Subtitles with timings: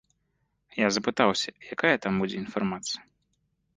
[0.77, 3.01] Я запытаўся, якая там будзе інфармацыя.